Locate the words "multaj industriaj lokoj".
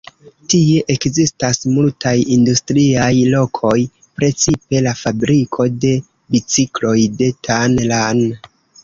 1.73-3.73